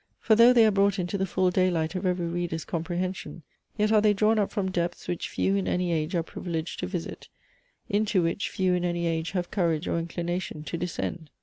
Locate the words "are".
0.65-0.71, 3.91-4.01, 6.15-6.23